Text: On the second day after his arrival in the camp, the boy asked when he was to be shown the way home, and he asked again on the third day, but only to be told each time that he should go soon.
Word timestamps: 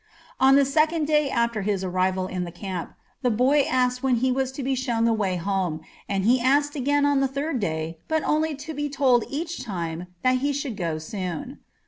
On 0.39 0.55
the 0.55 0.65
second 0.65 1.05
day 1.05 1.29
after 1.29 1.61
his 1.61 1.83
arrival 1.83 2.25
in 2.25 2.43
the 2.43 2.51
camp, 2.51 2.95
the 3.21 3.29
boy 3.29 3.67
asked 3.69 4.01
when 4.01 4.15
he 4.15 4.31
was 4.31 4.51
to 4.53 4.63
be 4.63 4.73
shown 4.73 5.05
the 5.05 5.13
way 5.13 5.35
home, 5.35 5.81
and 6.09 6.25
he 6.25 6.41
asked 6.41 6.75
again 6.75 7.05
on 7.05 7.19
the 7.19 7.27
third 7.29 7.59
day, 7.59 7.99
but 8.07 8.23
only 8.23 8.55
to 8.55 8.73
be 8.73 8.89
told 8.89 9.23
each 9.29 9.63
time 9.63 10.07
that 10.23 10.39
he 10.39 10.53
should 10.53 10.75
go 10.75 10.97
soon. 10.97 11.59